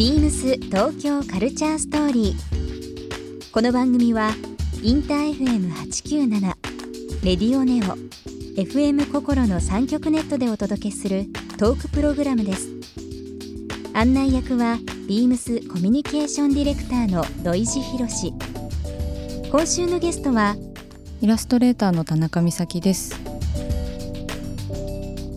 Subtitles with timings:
[0.00, 3.52] ビームス東京カルチャーストーリー。
[3.52, 4.30] この番組は
[4.82, 6.40] インター FM897
[7.22, 7.98] レディオネオ
[8.58, 11.26] FM 心の三極ネットでお届けする
[11.58, 12.70] トークプログラムです。
[13.92, 18.32] 案内役はビームスコミュニケーションディレクターの土井博志。
[19.50, 20.56] 今週のゲストは
[21.20, 23.20] イラストレーターの田中美咲です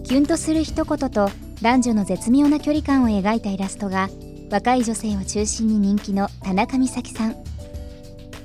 [0.05, 1.29] キュンとする一言と
[1.61, 4.07] 男女の絶妙な距離感を描いたイラストが
[4.53, 7.35] 若い女性を中心に人気の田中美咲さん。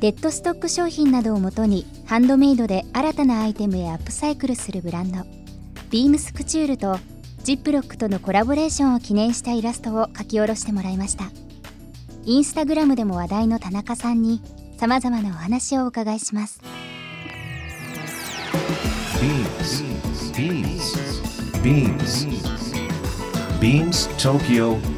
[0.00, 5.18] デッドストック商品などをもとにハンドメイドで新たなアイテムへアップサイクルするブランド。
[5.90, 6.98] ビームスクチュールと
[7.44, 11.24] ジップロックとのコラボレーションを記念したイラストを書き下ろしてもらいました。
[12.24, 14.40] インスタグラムでも話題の田中さんに
[14.78, 16.62] さまざまなお話をお伺いします。
[23.60, 24.08] Beams.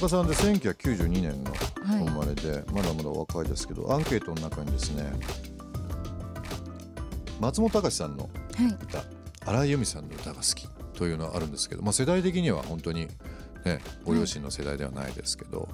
[0.00, 1.52] 中さんで1992年の
[1.84, 5.12] 生まれで、まだまだお若いですけどアンケートの中にですね
[7.40, 8.66] 松本隆さんのはい。
[8.84, 9.02] 歌
[9.44, 13.08] 荒井由実さんの歌が好きというのはあるんですけど、まあ、世代的には本当に、
[13.64, 15.68] ね、ご両親の世代ではないですけど、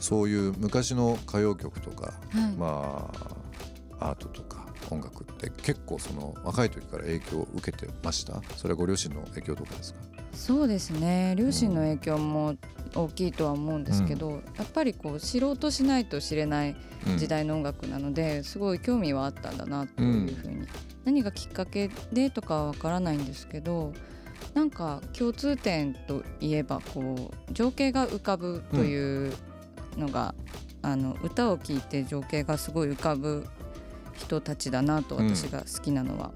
[0.00, 2.52] そういう昔の歌謡曲とか、はい。
[2.56, 3.10] ま
[3.98, 8.40] あアートとか音楽って結構その若い時から影響を受けてました？
[8.56, 10.00] それはご両親の影響とかですか？
[10.32, 11.34] そうですね。
[11.36, 12.56] 両親の影響も
[12.94, 20.66] 大きいとは思うんですけど、やっぱりこう知ろうとしないと知れないうん時代の音楽なので、すごい興味はあったんだなというふうに、
[21.04, 23.92] 何がきっかけでとかはわからないんですけど
[24.54, 29.32] なんか共通点といえばこう情景が浮かぶという
[29.96, 30.34] のが、
[30.82, 33.46] あの歌を聴いて情景がすごい浮かぶ
[34.14, 36.32] 人たちだなと私が好きなのは。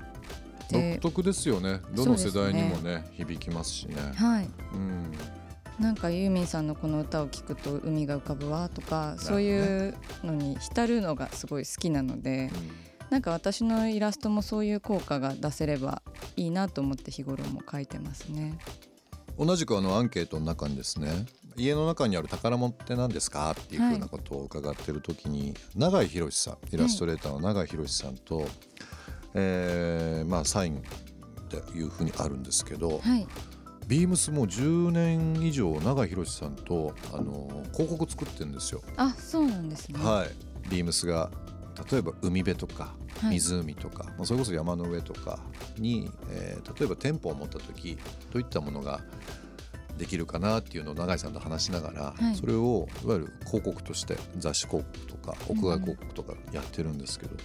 [0.71, 1.81] で独特ですよね。
[1.95, 3.97] どの世代にもね響きますしね。
[4.17, 4.49] はい。
[4.73, 5.13] うん。
[5.79, 12.53] なんかユーミンさんのこの歌を聴くと海が浮かぶわとかそういうのに浸るのがすごい好きなので
[13.11, 16.01] なんか私のイラストもそういう効果が出せれば
[16.37, 18.57] いいなと思って日頃も描いてますね。
[19.37, 21.27] 同じくあのアンケートの中にですね
[21.57, 28.47] 家の中にある宝物って何ですかっていうふうなことを伺ってる時に、永井博さんイラストレーターの永井博さんと、
[29.35, 30.81] えーまあサインっ
[31.49, 33.27] ていうふうにあるんですけど、はい、
[33.87, 38.83] ビームスもう10年以上永井博さんとあの広告作ってるんですよ。
[38.97, 39.99] あそうなんですね。
[40.03, 41.31] はい、ビームスが
[41.91, 45.39] 例えば海辺とかはい湖とか、まあそれこそ山の上とか
[45.79, 47.97] に、えー例えば店舗を持った時
[48.33, 49.01] どういったものが
[49.99, 57.37] できるかなっていうのを永井さんと話しながら、はいそれをいわゆる広告として雑誌広告とか屋外広告とかやってるんですけど、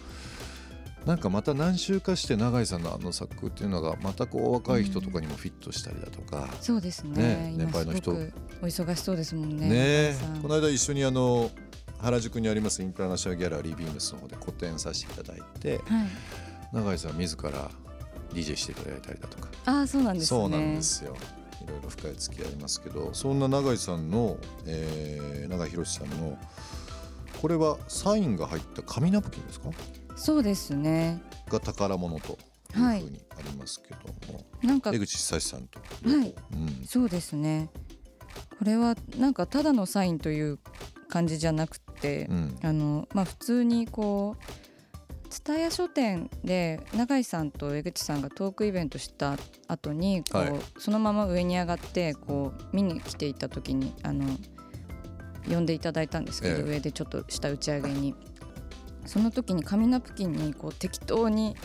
[1.05, 7.53] なんかまた何週かして永井さんのあの作っていうのがまたこう若い人とかにもフィットしたりだとか、そうですね。
[7.55, 8.11] 年配の人。
[8.11, 9.69] お忙しそうですもんね。
[9.69, 11.49] ねこの間一緒にあの
[11.99, 16.07] 原宿にありますインターナショナルギャラリービームスの方で個展させていただいてはい、
[16.73, 17.69] 永井さん自ら
[18.33, 20.39] DJ していただいたりだとか、あそうなんですね。
[20.39, 21.16] そうなんですよ。
[21.63, 26.37] いろいろ深い付き合いありますけどそんな永井さんの、えー、永井博さんの
[27.41, 29.69] これはサインが入った紙ナプキンですか？
[30.19, 31.22] そうですね。
[31.47, 32.38] が宝物という
[32.74, 36.35] ふうはいにありますけども、なんか江口久志さんと、はい。
[36.53, 37.69] うん、そうですね。
[38.59, 40.59] これはなんかただのサインという
[41.08, 42.59] 感じじゃなくて、うん。
[42.62, 49.38] あのまあ普通にこう蔦屋書店で永井さんと江口さんがトークイベントした
[49.70, 50.53] 後にこう、はい。
[50.79, 54.26] そのまま上に上がってこう見に来ていた時にあの
[55.47, 56.64] 呼んでいただいたんですけど、ええ。
[56.64, 58.14] 上でちょっとした打ち上げに
[59.05, 61.55] その時に紙ナプキンにこう適当に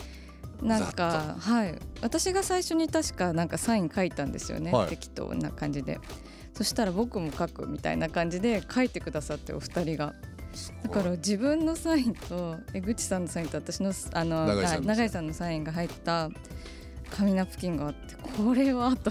[0.62, 1.78] なんかはい。
[2.00, 4.88] 私が最初に確かなんかサイン書いたんですよね、はい。
[4.88, 6.00] 適当な感じで。
[6.54, 10.14] そしたら僕も書くみたいな感じで書いてくださってお二人が。
[10.84, 16.30] だから自分のサインと江口さんのサインと私のあの永井さんのはい永井さんのサインが入った
[17.10, 19.10] 紙ナプキンがあってこれはと。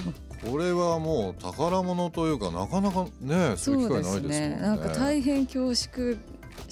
[0.49, 4.57] これはもう宝物というかなかなかねそういう機会ないですもんね。
[4.61, 6.17] なんか大変恐縮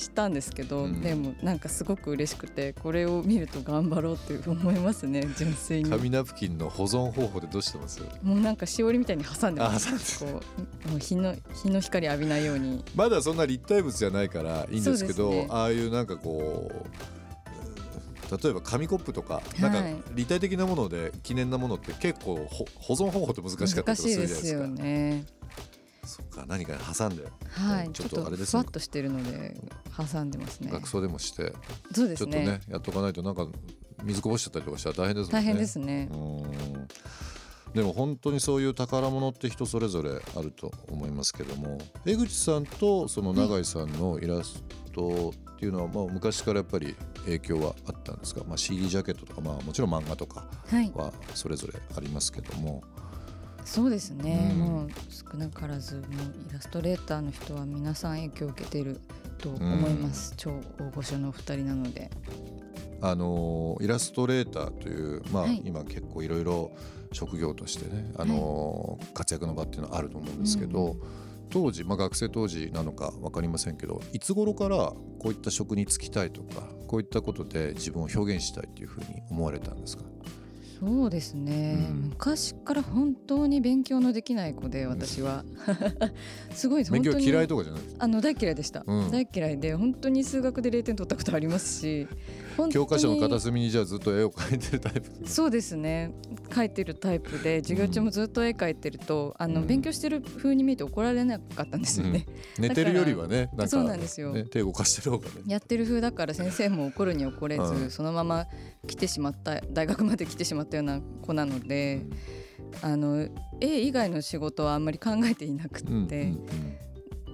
[0.01, 5.89] したんですけど、うん、でもなんかすごく嬉しくてこれを見ると頑張ろうって思いますね 純粋に。
[5.89, 8.01] 紙ナプキンの保存方法でどうしてます？
[8.21, 10.19] もうなんかしおりみたいに挟んでます。
[10.19, 10.41] こ
[10.85, 12.83] うもう日の日の光浴びないように。
[12.95, 19.83] まだそんな立体物じゃないからいいんですけど、ね、ああいうなんかこう例えば紙コップとかなんか
[20.15, 24.67] 立体的なもので記念なものって結構保存方法って難しかったりするじゃないですか。
[24.67, 25.25] ね、
[26.11, 29.55] そっか何か挟んで、はい、ちょっとあれですふわっとしてるので
[29.95, 30.69] 挟んでますね。
[30.71, 31.53] 学装でもして
[31.93, 33.47] そうですねちょっとねやっとかないとなんか
[34.03, 35.41] 水こぼしちゃったりとかしたら大変ですもんね。
[35.41, 36.09] 大変ですね。
[37.73, 44.61] でも本当にそういう宝物って人それぞれあると思いますけども江口さんとその永井さんのイラス
[44.93, 50.47] トっていうのはまあ昔からやっぱり影響はあったんですか、まあ、CD ジャケットとか、まあ、もちろん漫画とか
[50.95, 52.81] はそれぞれありますけども。
[52.81, 53.10] はい
[53.65, 56.05] そうですね、うん、もう少なからずもう
[56.49, 58.99] イラストレーターの人は皆さん影響を受けている
[59.37, 62.09] と思います、うん、超大御所のお二人なので。
[63.03, 66.71] あのイラストレーターという、まあ、はい、今結構いろいろ
[67.11, 71.01] 職業としてね、あの、はい、活躍の場っていうのはあると思うんですけど、うん
[71.51, 80.03] 当時、まあ、学生当時なのか分かりませんけどいつ頃からこういった職に就きたいとかこういったことで自分を表現したいというふうに思われたんですか？
[80.81, 85.45] そうですね、うん、昔から本当に勉強のできない子で私は。
[86.55, 92.07] すごい勉強嫌いとかじゃないあの大嫌いでした、うん、大嫌いで本当に数学で0点取ったことありますし
[92.71, 96.13] 教科書の片隅にじゃあずっと絵を描いてるタイプそうですね。
[96.49, 102.25] 描いてるタイプで授業中もずっと絵描いてると、あの勉強してる風に見えて怒られなかったんですよね、
[102.59, 105.31] 寝てるよりはねそうなんですよ、ね、手動かしてる方がね。
[105.47, 108.47] やってる風だから先生も怒るに怒れず、そのまま
[108.87, 112.05] 来てしまった大学まで来てしまったような子なので、
[112.81, 113.27] あの
[113.59, 116.33] 絵以外の仕事はあんまり考えていなくて、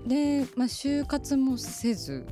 [0.05, 2.25] で、まあ、就活もせず、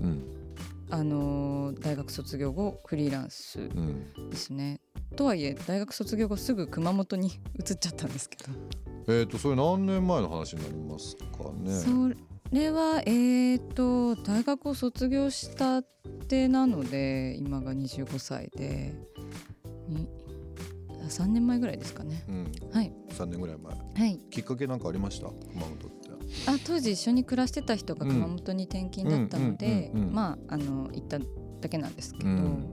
[0.89, 3.69] あの大学卒業後フリーランス
[4.29, 4.79] ですね、
[5.11, 7.27] うん、とはいえ大学卒業後すぐ熊本に
[7.59, 8.51] 移っちゃったんですけど。
[9.07, 11.79] えっ、とそれ何年前の話になりますかね？
[11.79, 11.89] そ
[12.51, 15.83] れはえっ、ー、と大学を卒業した
[16.27, 18.93] てなので今が25歳で
[21.07, 22.91] 3年前ぐらいですかね、うん、はい。
[23.09, 25.27] 3年ぐらい前、はい、きっかけなんかありました？
[25.27, 26.05] 熊本って。
[26.47, 32.67] あ当時一緒に暮らしてた人が熊本に転勤だったのでまああの行っただけなんですけど、うん、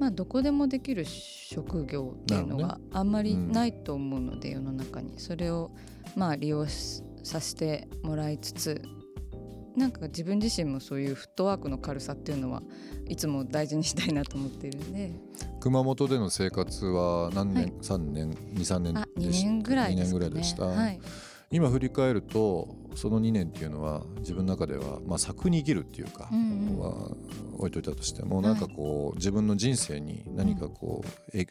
[0.00, 5.18] まあどこでもできる職業っていうのがあんまりないと思うので、世の中に。
[5.18, 5.72] それを
[6.16, 8.82] まあ利用させてもらいつつ
[9.76, 12.62] なんか自分自身もそういうフットワークの軽さっていうのは
[13.08, 15.12] いつも大事にしたいなと思っているんで。
[15.60, 21.00] 熊本での生活は何年、はい、3年？23年でし2年ぐらいで、ね、2年ぐらいでした、はい、
[21.50, 27.10] 今振り返るとその2年っていうのは自分の中では、まあ、作に生きるっていうか、うんうん、は
[27.58, 31.46] 置いといたとしてもなんかこう、自分の人生に何かこう、うん、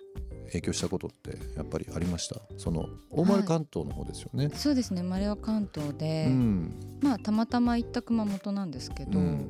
[0.47, 2.41] 影響したことってやっぱりありました？
[2.57, 5.01] その大丸関東の方ですよね、はい、そうですね。
[5.01, 9.49] 生まれは関東で、うん、まあたまたま行った熊本なんですけど、うん、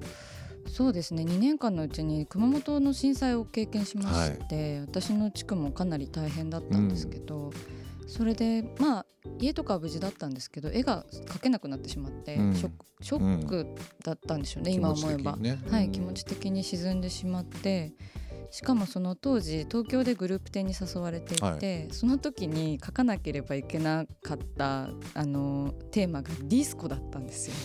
[0.68, 1.24] そうですね。
[1.24, 7.52] 2年間のうちに熊本の震災を経験しまして、はい、私の地区もかなり大変だったんですけど、
[8.08, 9.06] それでまあ
[9.40, 13.66] 家とかは無事だったんですけど絵が描けなくなってしまって、うん、ショック
[14.04, 17.94] だったんでしょうね、うん、今思えば、ね、はい、気持ち的に沈んでしまって
[18.52, 27.56] しかもその当時東京でグループ展に誘われていて、はい、その時に書かなければいけなかったあのテーマがディスコだったんですよ。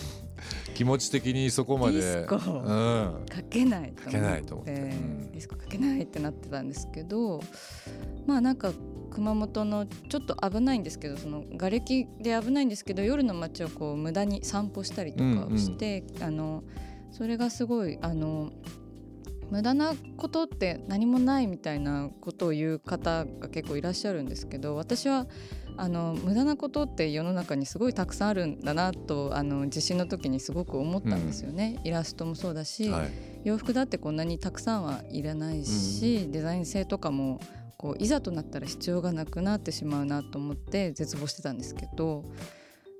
[0.73, 1.99] 気持ち的にそこまで。
[1.99, 7.41] ディスコ、うん、書けないと思って、うん、ディスコ書けないってなってたんですけど
[8.25, 8.71] まあなんか
[9.11, 16.63] 熊本のちょっと危ないんですけどその瓦礫で危ないんですけど夜の街をこう無駄に散歩したりとかして、うんうん、あの
[17.11, 18.51] それがすごいあの
[19.51, 25.27] 無駄なことって何もないみたいなことを言う方が結構いらっしゃるんですけど私は
[25.77, 33.11] あの無駄なことって世の中にすごいたくさんあるんだなとあの地震の時にすごく思ったんですよね、うん、イラストもそうだし、はい、
[33.43, 37.41] 洋服だってこんなにたくさんはいらないし、うん、デザイン性とかも
[37.77, 42.25] こういざとなったら必要がなくなってしまうなと思って絶望してたんですけど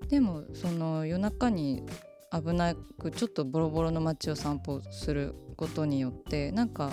[0.10, 1.84] でもその夜中に
[2.32, 6.92] 危なくちょっとボロボロの街を散歩することによってなんか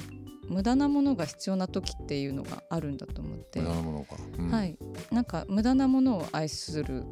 [0.50, 3.60] 無駄なものが必要な時っていうのがあるんだと思って。
[3.60, 4.78] 無駄なものか、うん、はい。
[5.10, 7.04] なんか無駄なものを愛する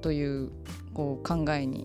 [0.00, 0.52] という
[0.94, 1.84] こう考えに、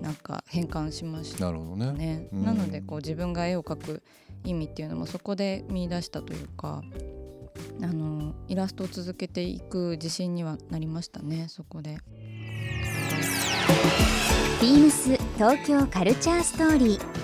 [0.00, 4.02] なんか変換しました、ね、なるほどね、うん、なのでこう自分が絵を描く
[4.44, 6.82] 意味っていうのもそこで見出したというか
[7.82, 11.98] あのイラストを続けていく自信にはなりましたねそこで。
[14.60, 17.23] ビームス東京カルチャーストーリー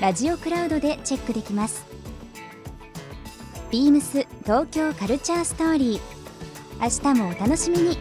[0.00, 1.84] ラジオクラウドでチェックできます
[3.70, 6.00] ビームス東京カルチャーストーリー
[6.80, 7.98] 明日もお楽しみに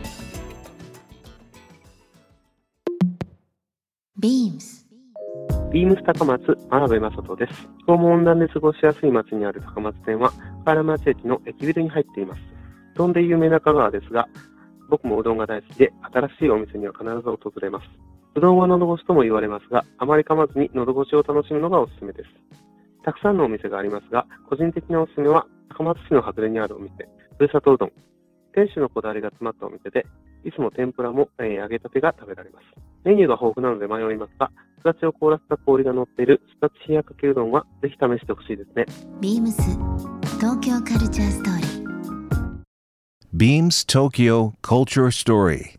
[4.18, 4.88] ビームス
[5.74, 7.53] ビームス高松、真鍋正人です。
[7.79, 12.39] 気候も温暖で過ごしやすい町にある高松店は、河原町駅の駅ビルに入っています。
[12.96, 14.27] うどんで有名な香川ですが、
[14.89, 18.09] 僕もうどんが大好きで、新しいお店には必ず訪れます。
[18.36, 22.29] うどんは喉越しとも言われますが、あまり噛まずに喉越しを楽しむのがおすすめです。
[23.03, 25.45] たくさんのお店がありますが、個人的なおすすめは、
[25.75, 26.91] 高松市の外れにあるお店、
[27.38, 27.91] ふるさとうどん。
[28.53, 30.05] 店主のこだわりが詰まったお店で、
[30.43, 32.65] いつも天ぷらも、えー、揚げたてが食べられます。
[33.03, 38.86] メニューが豊富なので迷いますが、すだちを凍らせた氷が乗っているすだち冷やかけうどんはぜひ試してほしいですね。
[39.19, 39.62] ビームス
[40.38, 41.79] 東京カルチャーストーリー。
[43.36, 45.78] Beams Tokyo Culture Story.